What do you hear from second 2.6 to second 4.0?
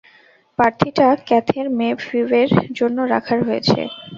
জন্য রাখার হয়েছে।